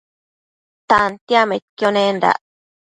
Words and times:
Tantiacmaidquio 0.89 1.89
nendac 1.95 2.39